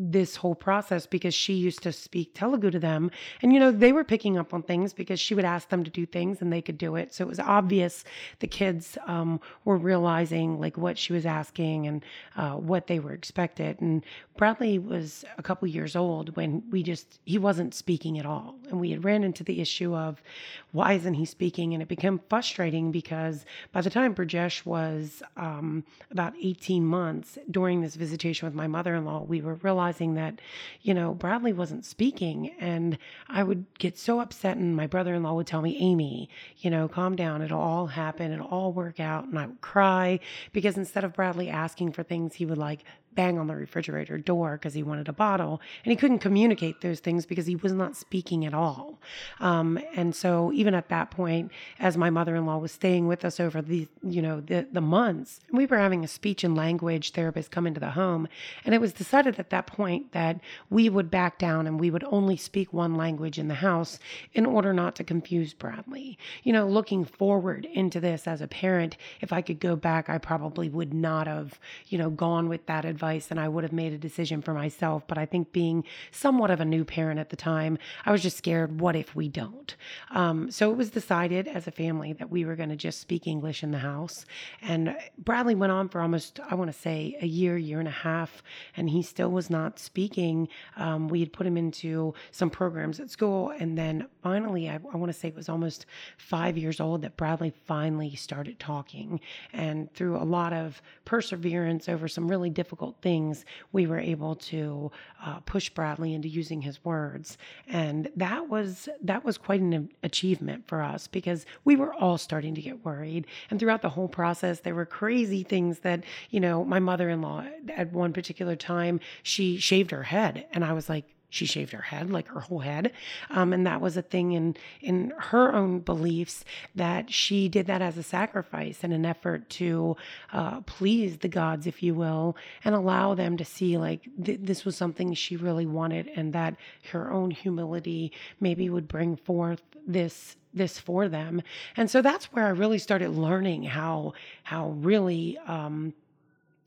this 0.00 0.36
whole 0.36 0.54
process 0.54 1.06
because 1.06 1.34
she 1.34 1.54
used 1.54 1.82
to 1.82 1.92
speak 1.92 2.32
Telugu 2.32 2.70
to 2.70 2.78
them. 2.78 3.10
And, 3.42 3.52
you 3.52 3.58
know, 3.58 3.72
they 3.72 3.92
were 3.92 4.04
picking 4.04 4.38
up 4.38 4.54
on 4.54 4.62
things 4.62 4.92
because 4.92 5.18
she 5.18 5.34
would 5.34 5.44
ask 5.44 5.70
them 5.70 5.82
to 5.82 5.90
do 5.90 6.06
things 6.06 6.40
and 6.40 6.52
they 6.52 6.62
could 6.62 6.78
do 6.78 6.94
it. 6.94 7.12
So 7.12 7.24
it 7.24 7.28
was 7.28 7.40
obvious 7.40 8.04
the 8.38 8.46
kids 8.46 8.96
um, 9.08 9.40
were 9.64 9.76
realizing 9.76 10.60
like 10.60 10.78
what 10.78 10.96
she 10.96 11.12
was 11.12 11.26
asking 11.26 11.88
and 11.88 12.04
uh, 12.36 12.52
what 12.52 12.86
they 12.86 13.00
were 13.00 13.12
expected. 13.12 13.80
And 13.80 14.06
Bradley 14.36 14.78
was 14.78 15.24
a 15.36 15.42
couple 15.42 15.66
years 15.66 15.96
old 15.96 16.36
when 16.36 16.62
we 16.70 16.84
just, 16.84 17.18
he 17.24 17.36
wasn't 17.36 17.74
speaking 17.74 18.20
at 18.20 18.26
all. 18.26 18.54
And 18.70 18.78
we 18.78 18.92
had 18.92 19.04
ran 19.04 19.24
into 19.24 19.42
the 19.42 19.60
issue 19.60 19.96
of 19.96 20.22
why 20.70 20.92
isn't 20.92 21.14
he 21.14 21.24
speaking? 21.24 21.74
And 21.74 21.82
it 21.82 21.88
became 21.88 22.20
frustrating 22.28 22.92
because 22.92 23.44
by 23.72 23.80
the 23.80 23.90
time 23.90 24.14
Brajesh 24.14 24.64
was 24.64 25.24
um, 25.36 25.82
about 26.12 26.34
18 26.40 26.84
months 26.84 27.36
during 27.50 27.80
this 27.80 27.96
visitation 27.96 28.46
with 28.46 28.54
my 28.54 28.68
mother 28.68 28.94
in 28.94 29.04
law, 29.04 29.24
we 29.24 29.40
were 29.40 29.54
realizing 29.54 29.87
realizing 29.88 30.14
that, 30.14 30.40
you 30.82 30.92
know, 30.92 31.14
Bradley 31.14 31.52
wasn't 31.52 31.84
speaking. 31.84 32.52
And 32.60 32.98
I 33.28 33.42
would 33.42 33.64
get 33.78 33.96
so 33.96 34.20
upset. 34.20 34.56
And 34.56 34.76
my 34.76 34.86
brother 34.86 35.14
in 35.14 35.22
law 35.22 35.34
would 35.34 35.46
tell 35.46 35.62
me, 35.62 35.78
Amy, 35.80 36.28
you 36.58 36.70
know, 36.70 36.88
calm 36.88 37.16
down. 37.16 37.42
It'll 37.42 37.60
all 37.60 37.86
happen. 37.86 38.32
It'll 38.32 38.46
all 38.46 38.72
work 38.72 39.00
out. 39.00 39.24
And 39.24 39.38
I 39.38 39.46
would 39.46 39.60
cry 39.60 40.20
because 40.52 40.76
instead 40.76 41.04
of 41.04 41.14
Bradley 41.14 41.48
asking 41.48 41.92
for 41.92 42.02
things, 42.02 42.34
he 42.34 42.44
would 42.44 42.58
like 42.58 42.84
bang 43.18 43.36
on 43.36 43.48
the 43.48 43.56
refrigerator 43.56 44.16
door 44.16 44.52
because 44.52 44.74
he 44.74 44.84
wanted 44.84 45.08
a 45.08 45.12
bottle. 45.12 45.60
And 45.84 45.90
he 45.90 45.96
couldn't 45.96 46.20
communicate 46.20 46.82
those 46.82 47.00
things 47.00 47.26
because 47.26 47.46
he 47.46 47.56
was 47.56 47.72
not 47.72 47.96
speaking 47.96 48.46
at 48.46 48.54
all. 48.54 49.00
Um, 49.40 49.76
and 49.96 50.14
so 50.14 50.52
even 50.52 50.72
at 50.72 50.88
that 50.90 51.10
point, 51.10 51.50
as 51.80 51.96
my 51.96 52.10
mother-in-law 52.10 52.58
was 52.58 52.70
staying 52.70 53.08
with 53.08 53.24
us 53.24 53.40
over 53.40 53.60
the, 53.60 53.88
you 54.04 54.22
know, 54.22 54.40
the, 54.40 54.68
the 54.70 54.80
months, 54.80 55.40
we 55.50 55.66
were 55.66 55.78
having 55.78 56.04
a 56.04 56.06
speech 56.06 56.44
and 56.44 56.54
language 56.54 57.10
therapist 57.10 57.50
come 57.50 57.66
into 57.66 57.80
the 57.80 57.90
home. 57.90 58.28
And 58.64 58.72
it 58.72 58.80
was 58.80 58.92
decided 58.92 59.40
at 59.40 59.50
that 59.50 59.66
point 59.66 60.12
that 60.12 60.40
we 60.70 60.88
would 60.88 61.10
back 61.10 61.38
down 61.38 61.66
and 61.66 61.80
we 61.80 61.90
would 61.90 62.04
only 62.04 62.36
speak 62.36 62.72
one 62.72 62.94
language 62.94 63.36
in 63.36 63.48
the 63.48 63.54
house 63.54 63.98
in 64.32 64.46
order 64.46 64.72
not 64.72 64.94
to 64.94 65.02
confuse 65.02 65.54
Bradley. 65.54 66.16
You 66.44 66.52
know, 66.52 66.68
looking 66.68 67.04
forward 67.04 67.64
into 67.64 67.98
this 67.98 68.28
as 68.28 68.40
a 68.40 68.46
parent, 68.46 68.96
if 69.20 69.32
I 69.32 69.42
could 69.42 69.58
go 69.58 69.74
back, 69.74 70.08
I 70.08 70.18
probably 70.18 70.68
would 70.68 70.94
not 70.94 71.26
have, 71.26 71.58
you 71.88 71.98
know, 71.98 72.10
gone 72.10 72.48
with 72.48 72.64
that 72.66 72.84
advice 72.84 73.07
advice 73.08 73.30
and 73.30 73.40
I 73.40 73.48
would 73.48 73.64
have 73.64 73.72
made 73.72 73.92
a 73.92 73.98
decision 73.98 74.42
for 74.42 74.52
myself. 74.52 75.06
But 75.06 75.18
I 75.18 75.26
think 75.26 75.52
being 75.52 75.84
somewhat 76.10 76.50
of 76.50 76.60
a 76.60 76.64
new 76.64 76.84
parent 76.84 77.18
at 77.18 77.30
the 77.30 77.36
time, 77.36 77.78
I 78.04 78.12
was 78.12 78.22
just 78.22 78.36
scared 78.36 78.80
what 78.80 78.96
if 78.96 79.16
we 79.16 79.28
don't? 79.28 79.74
Um, 80.10 80.50
so 80.50 80.70
it 80.70 80.76
was 80.76 80.90
decided 80.90 81.48
as 81.48 81.66
a 81.66 81.70
family 81.70 82.12
that 82.14 82.30
we 82.30 82.44
were 82.44 82.56
going 82.56 82.68
to 82.68 82.76
just 82.76 83.00
speak 83.00 83.26
English 83.26 83.62
in 83.62 83.70
the 83.70 83.78
house. 83.78 84.26
And 84.60 84.96
Bradley 85.16 85.54
went 85.54 85.72
on 85.72 85.88
for 85.88 86.00
almost, 86.00 86.40
I 86.50 86.54
want 86.54 86.70
to 86.70 86.78
say, 86.78 87.16
a 87.22 87.26
year, 87.26 87.56
year 87.56 87.78
and 87.78 87.88
a 87.88 88.02
half, 88.08 88.42
and 88.76 88.90
he 88.90 89.02
still 89.02 89.30
was 89.30 89.48
not 89.48 89.78
speaking. 89.78 90.48
Um, 90.76 91.08
we 91.08 91.20
had 91.20 91.32
put 91.32 91.46
him 91.46 91.56
into 91.56 92.14
some 92.30 92.50
programs 92.50 93.00
at 93.00 93.10
school. 93.10 93.52
And 93.58 93.78
then 93.78 94.06
finally, 94.22 94.68
I, 94.68 94.74
I 94.74 94.96
want 94.96 95.10
to 95.12 95.18
say 95.18 95.28
it 95.28 95.36
was 95.36 95.48
almost 95.48 95.86
five 96.18 96.58
years 96.58 96.80
old 96.80 97.02
that 97.02 97.16
Bradley 97.16 97.52
finally 97.64 98.14
started 98.16 98.58
talking. 98.58 99.20
And 99.52 99.92
through 99.94 100.16
a 100.16 100.24
lot 100.24 100.52
of 100.52 100.82
perseverance 101.04 101.88
over 101.88 102.08
some 102.08 102.28
really 102.28 102.50
difficult 102.58 102.87
things, 103.02 103.44
we 103.72 103.86
were 103.86 103.98
able 103.98 104.34
to 104.36 104.90
uh, 105.24 105.40
push 105.40 105.70
Bradley 105.70 106.14
into 106.14 106.28
using 106.28 106.62
his 106.62 106.84
words, 106.84 107.38
and 107.66 108.10
that 108.16 108.48
was 108.48 108.88
that 109.02 109.24
was 109.24 109.38
quite 109.38 109.60
an 109.60 109.90
achievement 110.02 110.66
for 110.66 110.82
us 110.82 111.06
because 111.06 111.46
we 111.64 111.76
were 111.76 111.94
all 111.94 112.18
starting 112.18 112.54
to 112.54 112.62
get 112.62 112.84
worried. 112.84 113.26
And 113.50 113.58
throughout 113.58 113.82
the 113.82 113.90
whole 113.90 114.08
process, 114.08 114.60
there 114.60 114.74
were 114.74 114.86
crazy 114.86 115.42
things 115.42 115.80
that 115.80 116.04
you 116.30 116.40
know. 116.40 116.64
My 116.64 116.78
mother-in-law 116.78 117.46
at 117.76 117.92
one 117.92 118.12
particular 118.12 118.56
time 118.56 119.00
she 119.22 119.58
shaved 119.58 119.90
her 119.90 120.02
head, 120.04 120.46
and 120.52 120.64
I 120.64 120.72
was 120.72 120.88
like, 120.88 121.04
she 121.30 121.46
shaved 121.46 121.72
her 121.72 121.82
head, 121.82 122.10
like 122.10 122.28
her 122.28 122.40
whole 122.40 122.60
head. 122.60 122.92
Um, 123.30 123.52
and 123.52 123.66
that 123.66 123.80
was 123.80 123.96
a 123.96 124.02
thing 124.02 124.32
in, 124.32 124.56
in 124.80 125.12
her 125.18 125.54
own 125.54 125.80
beliefs 125.80 126.44
that 126.74 127.12
she 127.12 127.48
did 127.48 127.66
that 127.66 127.82
as 127.82 127.98
a 127.98 128.02
sacrifice 128.02 128.78
and 128.82 128.92
an 128.92 129.04
effort 129.04 129.48
to 129.50 129.96
uh, 130.32 130.60
please 130.62 131.18
the 131.18 131.28
gods, 131.28 131.66
if 131.66 131.82
you 131.82 131.94
will, 131.94 132.36
and 132.64 132.74
allow 132.74 133.14
them 133.14 133.36
to 133.36 133.44
see 133.44 133.76
like 133.76 134.08
th- 134.22 134.40
this 134.42 134.64
was 134.64 134.76
something 134.76 135.12
she 135.14 135.36
really 135.36 135.66
wanted 135.66 136.10
and 136.16 136.32
that 136.32 136.56
her 136.92 137.10
own 137.10 137.30
humility 137.30 138.12
maybe 138.40 138.70
would 138.70 138.88
bring 138.88 139.16
forth 139.16 139.62
this 139.86 140.36
this 140.54 140.78
for 140.78 141.08
them. 141.08 141.42
And 141.76 141.90
so 141.90 142.02
that's 142.02 142.26
where 142.32 142.46
I 142.46 142.50
really 142.50 142.78
started 142.78 143.10
learning 143.10 143.64
how 143.64 144.14
how 144.44 144.70
really 144.70 145.38
um, 145.46 145.92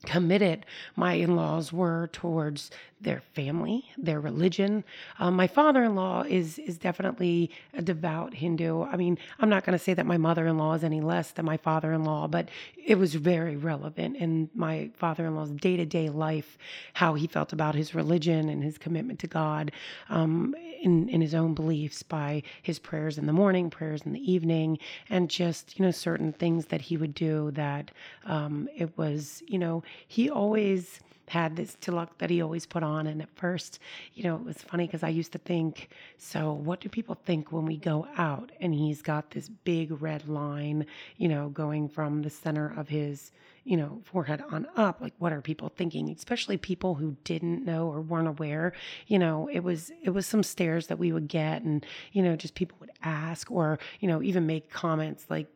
committed 0.04 0.66
my 0.96 1.14
in-laws 1.14 1.72
were 1.72 2.08
towards 2.12 2.70
their 3.02 3.20
family, 3.34 3.84
their 3.98 4.20
religion. 4.20 4.84
Um, 5.18 5.34
my 5.34 5.46
father-in-law 5.46 6.22
is 6.28 6.58
is 6.58 6.78
definitely 6.78 7.50
a 7.74 7.82
devout 7.82 8.34
Hindu. 8.34 8.82
I 8.84 8.96
mean, 8.96 9.18
I'm 9.40 9.48
not 9.48 9.64
going 9.64 9.76
to 9.76 9.84
say 9.84 9.94
that 9.94 10.06
my 10.06 10.16
mother-in-law 10.16 10.74
is 10.74 10.84
any 10.84 11.00
less 11.00 11.32
than 11.32 11.44
my 11.44 11.56
father-in-law, 11.56 12.28
but 12.28 12.48
it 12.84 12.96
was 12.96 13.14
very 13.14 13.56
relevant 13.56 14.16
in 14.16 14.50
my 14.54 14.90
father-in-law's 14.96 15.50
day-to-day 15.50 16.10
life, 16.10 16.56
how 16.94 17.14
he 17.14 17.26
felt 17.26 17.52
about 17.52 17.74
his 17.74 17.94
religion 17.94 18.48
and 18.48 18.62
his 18.62 18.78
commitment 18.78 19.18
to 19.20 19.26
God, 19.26 19.72
um, 20.08 20.54
in 20.80 21.08
in 21.08 21.20
his 21.20 21.34
own 21.34 21.54
beliefs 21.54 22.02
by 22.02 22.42
his 22.62 22.78
prayers 22.78 23.18
in 23.18 23.26
the 23.26 23.32
morning, 23.32 23.70
prayers 23.70 24.02
in 24.02 24.12
the 24.12 24.32
evening, 24.32 24.78
and 25.10 25.28
just 25.28 25.78
you 25.78 25.84
know 25.84 25.90
certain 25.90 26.32
things 26.32 26.66
that 26.66 26.80
he 26.80 26.96
would 26.96 27.14
do 27.14 27.50
that 27.52 27.90
um, 28.26 28.68
it 28.76 28.96
was 28.96 29.42
you 29.46 29.58
know 29.58 29.82
he 30.06 30.30
always 30.30 31.00
had 31.32 31.56
this 31.56 31.76
tilak 31.80 32.08
that 32.18 32.28
he 32.28 32.42
always 32.42 32.66
put 32.66 32.82
on. 32.82 33.06
And 33.06 33.22
at 33.22 33.34
first, 33.34 33.78
you 34.14 34.24
know, 34.24 34.36
it 34.36 34.44
was 34.44 34.58
funny 34.58 34.86
because 34.86 35.02
I 35.02 35.08
used 35.08 35.32
to 35.32 35.38
think, 35.38 35.88
so 36.18 36.52
what 36.52 36.80
do 36.80 36.90
people 36.90 37.14
think 37.14 37.50
when 37.50 37.64
we 37.64 37.78
go 37.78 38.06
out? 38.18 38.52
And 38.60 38.74
he's 38.74 39.00
got 39.00 39.30
this 39.30 39.48
big 39.48 40.02
red 40.02 40.28
line, 40.28 40.84
you 41.16 41.28
know, 41.28 41.48
going 41.48 41.88
from 41.88 42.20
the 42.20 42.28
center 42.28 42.74
of 42.76 42.88
his, 42.88 43.30
you 43.64 43.78
know, 43.78 44.02
forehead 44.04 44.42
on 44.50 44.66
up. 44.76 45.00
Like, 45.00 45.14
what 45.18 45.32
are 45.32 45.40
people 45.40 45.70
thinking? 45.74 46.10
Especially 46.10 46.58
people 46.58 46.96
who 46.96 47.16
didn't 47.24 47.64
know 47.64 47.88
or 47.88 48.02
weren't 48.02 48.28
aware. 48.28 48.74
You 49.06 49.18
know, 49.18 49.48
it 49.50 49.60
was 49.60 49.90
it 50.02 50.10
was 50.10 50.26
some 50.26 50.42
stares 50.42 50.88
that 50.88 50.98
we 50.98 51.12
would 51.12 51.28
get, 51.28 51.62
and 51.62 51.86
you 52.12 52.22
know, 52.22 52.36
just 52.36 52.54
people 52.54 52.76
would 52.80 52.92
ask 53.02 53.50
or 53.50 53.78
you 54.00 54.08
know 54.08 54.22
even 54.22 54.46
make 54.46 54.68
comments 54.68 55.24
like 55.30 55.48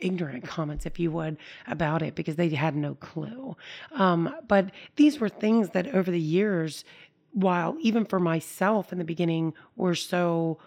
ignorant 0.00 0.44
comments, 0.44 0.86
if 0.86 0.98
you 0.98 1.10
would, 1.10 1.36
about 1.66 2.02
it 2.02 2.14
because 2.14 2.36
they 2.36 2.48
had 2.50 2.74
no 2.74 2.94
clue. 2.96 3.56
Um, 3.92 4.34
but 4.48 4.70
these 4.96 5.20
were 5.20 5.28
things 5.28 5.70
that 5.70 5.94
over 5.94 6.10
the 6.10 6.20
years, 6.20 6.84
while 7.32 7.76
even 7.80 8.04
for 8.04 8.20
myself 8.20 8.92
in 8.92 8.98
the 8.98 9.04
beginning 9.04 9.54
were 9.76 9.94
so 9.94 10.58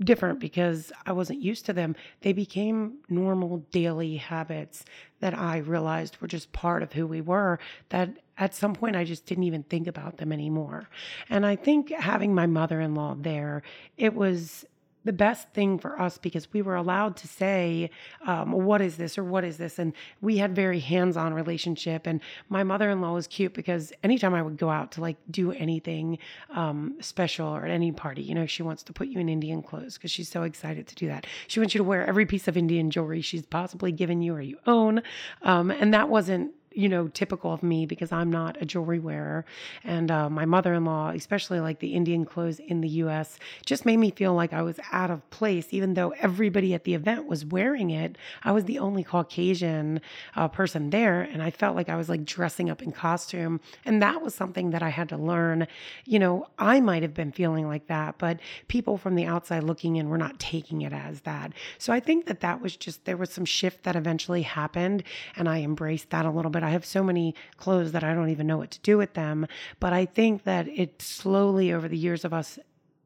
different 0.00 0.40
because 0.40 0.92
I 1.06 1.12
wasn't 1.12 1.42
used 1.42 1.66
to 1.66 1.72
them, 1.72 1.94
they 2.22 2.32
became 2.32 2.98
normal 3.08 3.58
daily 3.70 4.16
habits 4.16 4.84
that 5.20 5.34
I 5.34 5.58
realized 5.58 6.20
were 6.20 6.28
just 6.28 6.52
part 6.52 6.82
of 6.82 6.92
who 6.92 7.06
we 7.06 7.20
were. 7.20 7.58
That 7.90 8.16
at 8.38 8.54
some 8.54 8.74
point 8.74 8.96
I 8.96 9.04
just 9.04 9.26
didn't 9.26 9.44
even 9.44 9.62
think 9.64 9.86
about 9.86 10.16
them 10.16 10.32
anymore. 10.32 10.88
And 11.28 11.44
I 11.44 11.56
think 11.56 11.90
having 11.90 12.34
my 12.34 12.46
mother 12.46 12.80
in 12.80 12.94
law 12.94 13.14
there, 13.18 13.62
it 13.98 14.14
was 14.14 14.64
the 15.04 15.12
best 15.12 15.48
thing 15.50 15.78
for 15.78 16.00
us 16.00 16.18
because 16.18 16.52
we 16.52 16.62
were 16.62 16.76
allowed 16.76 17.16
to 17.16 17.28
say 17.28 17.90
um, 18.26 18.52
what 18.52 18.80
is 18.80 18.96
this 18.96 19.16
or 19.16 19.24
what 19.24 19.44
is 19.44 19.56
this? 19.56 19.78
And 19.78 19.92
we 20.20 20.38
had 20.38 20.54
very 20.54 20.80
hands-on 20.80 21.34
relationship 21.34 22.06
and 22.06 22.20
my 22.48 22.62
mother-in-law 22.62 23.14
was 23.14 23.26
cute 23.26 23.54
because 23.54 23.92
anytime 24.02 24.34
i 24.34 24.42
would 24.42 24.56
go 24.56 24.68
out 24.68 24.92
to 24.92 25.00
like 25.00 25.16
do 25.30 25.52
anything 25.52 26.18
um, 26.50 26.96
special 27.00 27.48
or 27.48 27.64
at 27.64 27.70
any 27.70 27.92
party 27.92 28.22
you 28.22 28.34
know 28.34 28.46
she 28.46 28.62
wants 28.62 28.82
to 28.82 28.92
put 28.92 29.08
you 29.08 29.18
in 29.18 29.28
indian 29.28 29.62
clothes 29.62 29.94
because 29.94 30.10
she's 30.10 30.28
so 30.28 30.42
excited 30.42 30.86
to 30.86 30.94
do 30.94 31.06
that. 31.06 31.26
She 31.46 31.60
wants 31.60 31.74
you 31.74 31.78
to 31.78 31.84
wear 31.84 32.06
every 32.06 32.26
piece 32.26 32.48
of 32.48 32.56
indian 32.56 32.90
jewelry 32.90 33.20
she's 33.20 33.46
possibly 33.46 33.92
given 33.92 34.22
you 34.22 34.34
or 34.34 34.40
you 34.40 34.58
own 34.66 35.02
um, 35.42 35.70
and 35.70 35.94
that 35.94 36.08
wasn't 36.08 36.52
you 36.72 36.88
know, 36.88 37.08
typical 37.08 37.52
of 37.52 37.62
me 37.62 37.84
because 37.84 38.12
I'm 38.12 38.30
not 38.30 38.56
a 38.60 38.64
jewelry 38.64 39.00
wearer. 39.00 39.44
And 39.82 40.10
uh, 40.10 40.30
my 40.30 40.44
mother 40.44 40.72
in 40.74 40.84
law, 40.84 41.10
especially 41.10 41.58
like 41.58 41.80
the 41.80 41.94
Indian 41.94 42.24
clothes 42.24 42.60
in 42.60 42.80
the 42.80 42.88
US, 42.88 43.38
just 43.66 43.84
made 43.84 43.96
me 43.96 44.12
feel 44.12 44.34
like 44.34 44.52
I 44.52 44.62
was 44.62 44.78
out 44.92 45.10
of 45.10 45.28
place, 45.30 45.68
even 45.70 45.94
though 45.94 46.10
everybody 46.10 46.72
at 46.72 46.84
the 46.84 46.94
event 46.94 47.26
was 47.26 47.44
wearing 47.44 47.90
it. 47.90 48.16
I 48.44 48.52
was 48.52 48.64
the 48.64 48.78
only 48.78 49.02
Caucasian 49.02 50.00
uh, 50.36 50.46
person 50.46 50.90
there. 50.90 51.22
And 51.22 51.42
I 51.42 51.50
felt 51.50 51.74
like 51.74 51.88
I 51.88 51.96
was 51.96 52.08
like 52.08 52.24
dressing 52.24 52.70
up 52.70 52.82
in 52.82 52.92
costume. 52.92 53.60
And 53.84 54.00
that 54.00 54.22
was 54.22 54.34
something 54.34 54.70
that 54.70 54.82
I 54.82 54.90
had 54.90 55.08
to 55.08 55.16
learn. 55.16 55.66
You 56.04 56.20
know, 56.20 56.46
I 56.58 56.80
might 56.80 57.02
have 57.02 57.14
been 57.14 57.32
feeling 57.32 57.66
like 57.66 57.88
that, 57.88 58.18
but 58.18 58.38
people 58.68 58.96
from 58.96 59.16
the 59.16 59.26
outside 59.26 59.64
looking 59.64 59.96
in 59.96 60.08
were 60.08 60.18
not 60.18 60.38
taking 60.38 60.82
it 60.82 60.92
as 60.92 61.22
that. 61.22 61.52
So 61.78 61.92
I 61.92 61.98
think 61.98 62.26
that 62.26 62.40
that 62.40 62.60
was 62.60 62.76
just, 62.76 63.06
there 63.06 63.16
was 63.16 63.30
some 63.30 63.44
shift 63.44 63.82
that 63.82 63.96
eventually 63.96 64.42
happened. 64.42 65.02
And 65.36 65.48
I 65.48 65.62
embraced 65.62 66.10
that 66.10 66.26
a 66.26 66.30
little 66.30 66.50
bit 66.50 66.59
but 66.60 66.66
I 66.66 66.72
have 66.72 66.84
so 66.84 67.02
many 67.02 67.34
clothes 67.56 67.92
that 67.92 68.04
I 68.04 68.12
don't 68.12 68.28
even 68.28 68.46
know 68.46 68.58
what 68.58 68.70
to 68.72 68.80
do 68.80 68.98
with 68.98 69.14
them. 69.14 69.46
But 69.78 69.94
I 69.94 70.04
think 70.04 70.44
that 70.44 70.68
it 70.68 71.00
slowly 71.00 71.72
over 71.72 71.88
the 71.88 71.96
years 71.96 72.22
of 72.22 72.34
us 72.34 72.58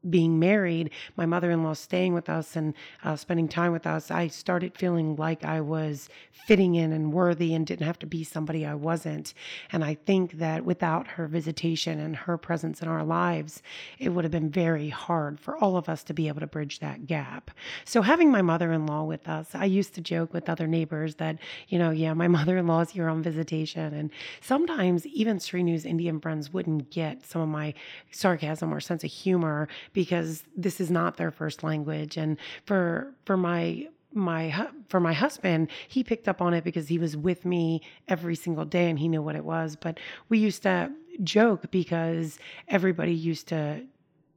being 0.09 0.39
married, 0.39 0.91
my 1.15 1.25
mother 1.25 1.51
in 1.51 1.63
law 1.63 1.73
staying 1.73 2.13
with 2.13 2.29
us 2.29 2.55
and 2.55 2.73
uh, 3.03 3.15
spending 3.15 3.47
time 3.47 3.71
with 3.71 3.87
us, 3.87 4.11
I 4.11 4.27
started 4.27 4.77
feeling 4.77 5.15
like 5.15 5.43
I 5.43 5.61
was 5.61 6.09
fitting 6.31 6.75
in 6.75 6.91
and 6.91 7.11
worthy 7.11 7.53
and 7.53 7.65
didn't 7.65 7.85
have 7.85 7.99
to 7.99 8.05
be 8.05 8.23
somebody 8.23 8.65
I 8.65 8.75
wasn't. 8.75 9.33
And 9.71 9.83
I 9.83 9.95
think 9.95 10.33
that 10.33 10.63
without 10.63 11.07
her 11.07 11.27
visitation 11.27 11.99
and 11.99 12.15
her 12.15 12.37
presence 12.37 12.81
in 12.81 12.87
our 12.87 13.03
lives, 13.03 13.63
it 13.99 14.09
would 14.09 14.25
have 14.25 14.31
been 14.31 14.49
very 14.49 14.89
hard 14.89 15.39
for 15.39 15.57
all 15.57 15.77
of 15.77 15.89
us 15.89 16.03
to 16.03 16.13
be 16.13 16.27
able 16.27 16.41
to 16.41 16.47
bridge 16.47 16.79
that 16.79 17.07
gap. 17.07 17.51
So 17.83 18.01
having 18.01 18.31
my 18.31 18.41
mother 18.41 18.71
in 18.71 18.85
law 18.85 19.03
with 19.03 19.27
us, 19.27 19.55
I 19.55 19.65
used 19.65 19.95
to 19.95 20.01
joke 20.01 20.33
with 20.33 20.49
other 20.49 20.67
neighbors 20.67 21.15
that, 21.15 21.37
you 21.67 21.79
know, 21.79 21.91
yeah, 21.91 22.13
my 22.13 22.27
mother 22.35 22.57
in 22.57 22.67
law 22.67 22.81
is 22.81 22.91
here 22.91 23.09
on 23.09 23.23
visitation. 23.23 23.93
And 23.93 24.11
sometimes 24.41 25.05
even 25.07 25.37
Srinu's 25.37 25.85
Indian 25.85 26.19
friends 26.19 26.53
wouldn't 26.53 26.91
get 26.91 27.25
some 27.25 27.41
of 27.41 27.49
my 27.49 27.73
sarcasm 28.11 28.73
or 28.73 28.79
sense 28.79 29.03
of 29.03 29.11
humor 29.11 29.67
because 29.95 30.43
this 30.55 30.79
is 30.79 30.91
not 30.91 31.17
their 31.17 31.31
first 31.31 31.63
language. 31.63 32.17
And 32.17 32.37
for 32.65 33.11
for 33.25 33.35
my 33.35 33.87
my 34.13 34.67
for 34.87 35.01
my 35.01 35.11
husband 35.11 35.69
he 35.89 36.01
picked 36.01 36.29
up 36.29 36.41
on 36.41 36.53
it 36.53 36.63
because 36.63 36.87
he 36.87 36.97
was 36.97 37.17
with 37.17 37.43
me 37.43 37.81
every 38.07 38.35
single 38.35 38.63
day 38.63 38.89
and 38.89 38.97
he 38.97 39.09
knew 39.09 39.21
what 39.21 39.35
it 39.35 39.43
was 39.43 39.75
but 39.75 39.99
we 40.29 40.37
used 40.37 40.63
to 40.63 40.89
joke 41.21 41.69
because 41.69 42.39
everybody 42.69 43.13
used 43.13 43.49
to 43.49 43.85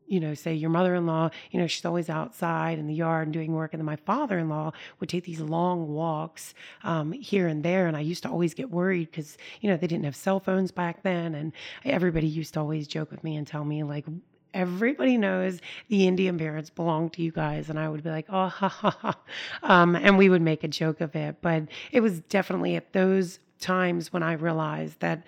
you 0.08 0.20
know, 0.20 0.34
say 0.34 0.54
your 0.54 0.70
mother 0.70 0.94
in 0.94 1.06
law, 1.06 1.30
you 1.50 1.60
know, 1.60 1.66
she's 1.66 1.84
always 1.84 2.08
outside 2.08 2.78
in 2.78 2.86
the 2.86 2.94
yard 2.94 3.26
and 3.26 3.32
doing 3.32 3.52
work. 3.52 3.74
And 3.74 3.80
then 3.80 3.86
my 3.86 3.96
father 3.96 4.38
in 4.38 4.48
law 4.48 4.72
would 4.98 5.08
take 5.08 5.24
these 5.24 5.40
long 5.40 5.88
walks 5.88 6.54
um, 6.82 7.12
here 7.12 7.46
and 7.46 7.62
there. 7.62 7.86
And 7.86 7.96
I 7.96 8.00
used 8.00 8.22
to 8.22 8.30
always 8.30 8.54
get 8.54 8.70
worried 8.70 9.10
because, 9.10 9.36
you 9.60 9.70
know, 9.70 9.76
they 9.76 9.86
didn't 9.86 10.06
have 10.06 10.16
cell 10.16 10.40
phones 10.40 10.72
back 10.72 11.02
then. 11.02 11.34
And 11.34 11.52
everybody 11.84 12.26
used 12.26 12.54
to 12.54 12.60
always 12.60 12.88
joke 12.88 13.10
with 13.10 13.22
me 13.22 13.36
and 13.36 13.46
tell 13.46 13.64
me, 13.64 13.82
like, 13.84 14.06
everybody 14.54 15.16
knows 15.16 15.60
the 15.88 16.06
Indian 16.06 16.38
parents 16.38 16.70
belong 16.70 17.10
to 17.10 17.22
you 17.22 17.30
guys. 17.30 17.68
And 17.68 17.78
I 17.78 17.88
would 17.88 18.02
be 18.02 18.10
like, 18.10 18.26
oh, 18.28 18.48
ha, 18.48 18.68
ha, 18.68 18.90
ha. 18.90 19.18
Um, 19.62 19.96
and 19.96 20.18
we 20.18 20.28
would 20.28 20.42
make 20.42 20.64
a 20.64 20.68
joke 20.68 21.00
of 21.00 21.14
it. 21.14 21.36
But 21.40 21.64
it 21.92 22.00
was 22.00 22.20
definitely 22.20 22.76
at 22.76 22.92
those 22.92 23.38
times 23.60 24.12
when 24.12 24.22
I 24.22 24.32
realized 24.34 25.00
that 25.00 25.24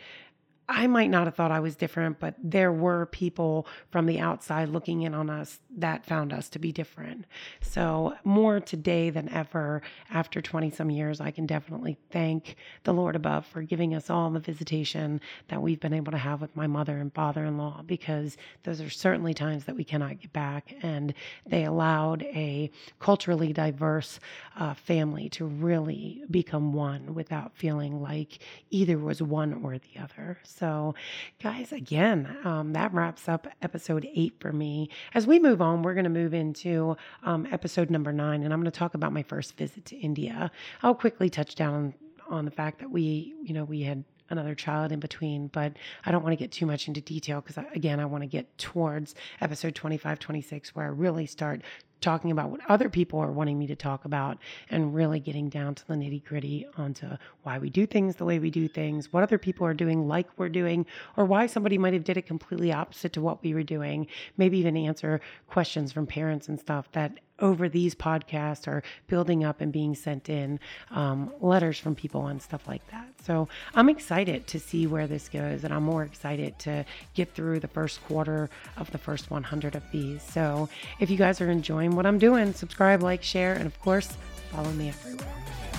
I 0.71 0.87
might 0.87 1.11
not 1.11 1.27
have 1.27 1.35
thought 1.35 1.51
I 1.51 1.59
was 1.59 1.75
different, 1.75 2.21
but 2.21 2.37
there 2.41 2.73
were 2.73 3.07
people 3.07 3.67
from 3.91 4.07
the 4.07 4.21
outside 4.21 4.69
looking 4.69 5.03
in 5.03 5.15
on 5.15 5.29
us 5.29 5.59
that 5.77 6.07
found 6.07 6.33
us 6.33 6.49
to 6.51 6.61
be 6.61 6.71
different. 6.71 7.27
So, 7.61 8.15
more 8.23 8.61
today 8.61 9.11
than 9.11 9.29
ever, 9.31 9.83
after 10.11 10.41
20 10.41 10.71
some 10.71 10.89
years, 10.89 11.21
I 11.21 11.33
can 11.33 11.45
definitely 11.45 11.99
thank 12.11 12.55
the 12.85 12.95
Lord 12.95 13.17
above 13.17 13.47
for 13.47 13.63
giving 13.63 13.97
us 13.97 14.11
all 14.11 14.31
the 14.31 14.39
visitation 14.39 15.21
that 15.49 15.61
we've 15.61 15.81
been 15.81 15.93
able 15.93 16.13
to 16.13 16.19
have 16.19 16.41
with 16.41 16.55
my 16.55 16.69
mother 16.69 16.99
and 16.99 17.13
father 17.13 17.45
in 17.45 17.59
law, 17.59 17.83
because 17.85 18.37
those 18.63 18.81
are 18.81 18.91
certainly 18.91 19.35
times 19.35 19.65
that 19.65 19.77
we 19.77 19.83
cannot 19.83 20.21
get 20.21 20.33
back. 20.33 20.73
And 20.83 21.15
they 21.47 21.65
allowed 21.65 22.23
a 22.23 22.71
culturally 23.01 23.53
diverse 23.53 24.21
uh, 24.57 24.75
family 24.75 25.29
to 25.31 25.47
really 25.47 26.23
become 26.31 26.73
one 26.73 27.13
without 27.13 27.57
feeling 27.57 28.01
like 28.01 28.39
either 28.71 28.99
was 28.99 29.21
one 29.21 29.65
or 29.65 29.79
the 29.79 30.01
other. 30.01 30.39
So, 30.61 30.95
guys, 31.43 31.73
again, 31.73 32.37
um, 32.45 32.75
that 32.75 32.93
wraps 32.93 33.31
up 33.31 33.49
episode 33.63 34.07
eight 34.15 34.35
for 34.41 34.53
me. 34.53 34.91
As 35.15 35.27
we 35.27 35.39
move 35.39 35.63
on, 35.63 35.83
we're 35.83 35.95
going 35.95 36.05
to 36.05 36.11
move 36.11 36.35
into 36.35 36.99
um, 37.23 37.49
episode 37.51 37.89
number 37.89 38.13
nine, 38.13 38.43
and 38.43 38.53
I'm 38.53 38.61
going 38.61 38.71
to 38.71 38.79
talk 38.79 38.93
about 38.93 39.11
my 39.11 39.23
first 39.23 39.57
visit 39.57 39.87
to 39.87 39.97
India. 39.97 40.51
I'll 40.83 40.95
quickly 40.95 41.31
touch 41.31 41.55
down 41.55 41.95
on 42.29 42.45
the 42.45 42.51
fact 42.51 42.81
that 42.81 42.91
we, 42.91 43.35
you 43.43 43.55
know, 43.55 43.65
we 43.65 43.81
had 43.81 44.05
another 44.29 44.55
child 44.55 44.93
in 44.93 45.01
between, 45.01 45.47
but 45.47 45.73
I 46.05 46.13
don't 46.13 46.23
want 46.23 46.35
to 46.35 46.37
get 46.37 46.53
too 46.53 46.67
much 46.67 46.89
into 46.89 47.01
detail 47.01 47.41
because, 47.41 47.65
again, 47.75 47.99
I 47.99 48.05
want 48.05 48.23
to 48.23 48.29
get 48.29 48.59
towards 48.59 49.15
episode 49.41 49.75
25, 49.75 50.19
26, 50.19 50.75
where 50.75 50.85
I 50.85 50.89
really 50.91 51.25
start 51.25 51.63
talking 52.01 52.31
about 52.31 52.51
what 52.51 52.61
other 52.69 52.89
people 52.89 53.19
are 53.19 53.31
wanting 53.31 53.59
me 53.59 53.67
to 53.67 53.77
talk 53.77 54.05
about 54.05 54.39
and 54.71 54.95
really 54.95 55.21
getting 55.21 55.49
down 55.49 55.75
to 55.75 55.87
the 55.87 55.95
nitty 55.95 56.25
gritty 56.25 56.67
onto 56.77 57.07
why 57.43 57.59
we 57.59 57.71
do 57.71 57.87
things 57.87 58.17
the 58.17 58.25
way 58.25 58.39
we 58.39 58.51
do 58.51 58.69
things, 58.69 59.13
what 59.13 59.23
other 59.23 59.39
people 59.39 59.67
are 59.67 59.75
doing 59.75 60.09
like 60.09 60.27
we're 60.37 60.49
doing, 60.49 60.87
or 61.17 61.25
why 61.25 61.47
somebody 61.47 61.79
might 61.79 61.95
have 61.95 62.05
did 62.05 62.17
it 62.17 62.27
completely 62.27 62.73
opposite 62.73 63.13
to 63.13 63.21
what 63.21 63.43
we 63.43 63.55
were 63.55 63.63
doing. 63.63 64.07
Maybe 64.37 64.59
even 64.59 64.77
answer 64.77 65.21
questions 65.49 65.93
from 65.93 66.07
parents 66.07 66.49
and 66.49 66.59
stuff 66.59 66.91
that 66.93 67.19
over 67.41 67.69
these 67.69 67.95
podcasts 67.95 68.67
are 68.69 68.83
building 69.07 69.45
up 69.45 69.61
and 69.61 69.73
being 69.73 69.95
sent 69.95 70.29
in 70.29 70.61
um, 70.91 71.33
letters 71.41 71.79
from 71.79 71.95
people 71.95 72.27
and 72.27 72.41
stuff 72.41 72.67
like 72.67 72.87
that. 72.91 73.09
So 73.25 73.49
I'm 73.75 73.89
excited 73.89 74.47
to 74.49 74.59
see 74.59 74.87
where 74.87 75.07
this 75.07 75.29
goes, 75.29 75.65
and 75.65 75.73
I'm 75.73 75.83
more 75.83 76.03
excited 76.03 76.59
to 76.61 76.85
get 77.15 77.35
through 77.35 77.61
the 77.61 77.69
first 77.69 78.03
quarter 78.05 78.51
of 78.77 78.91
the 78.93 78.99
first 78.99 79.31
100 79.31 79.75
of 79.75 79.83
these. 79.91 80.23
So 80.23 80.69
if 80.99 81.11
you 81.11 81.17
guys 81.17 81.41
are 81.41 81.51
enjoying 81.51 81.97
what 81.97 82.07
I'm 82.07 82.19
doing, 82.19 82.53
subscribe, 82.53 83.03
like, 83.03 83.23
share, 83.23 83.55
and 83.55 83.67
of 83.67 83.79
course, 83.81 84.09
follow 84.53 84.71
me 84.73 84.89
everywhere. 84.89 85.70